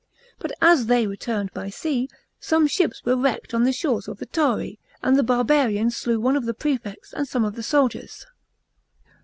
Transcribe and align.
But 0.39 0.51
as 0.63 0.87
they 0.87 1.05
returned 1.05 1.53
by 1.53 1.69
sea, 1.69 2.09
some 2.39 2.65
ships 2.65 3.05
were 3.05 3.15
wrecked 3.15 3.53
on 3.53 3.65
the 3.65 3.71
shores 3.71 4.07
of 4.07 4.17
the 4.17 4.25
Tauri, 4.25 4.79
and 5.03 5.15
the 5.15 5.21
barbarians 5.21 5.95
slew 5.95 6.19
one 6.19 6.35
of 6.35 6.45
the 6.47 6.55
prefects 6.55 7.13
and 7.13 7.27
some 7.27 7.45
of 7.45 7.53
the 7.53 7.61
soldier*. 7.61 8.07